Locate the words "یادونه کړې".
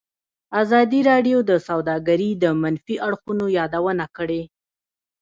3.57-4.41